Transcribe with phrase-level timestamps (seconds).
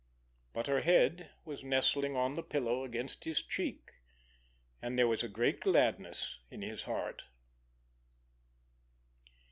[0.51, 3.91] But her head was nestling on the pillow against his cheek,
[4.81, 7.25] and there was a great gladness in his heart.